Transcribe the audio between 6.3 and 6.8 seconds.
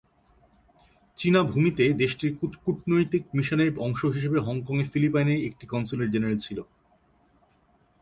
ছিল।